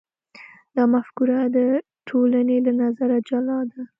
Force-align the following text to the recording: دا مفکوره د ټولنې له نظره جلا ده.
دا 0.75 0.83
مفکوره 0.93 1.37
د 1.55 1.57
ټولنې 2.07 2.57
له 2.65 2.71
نظره 2.81 3.17
جلا 3.29 3.59
ده. 3.71 3.81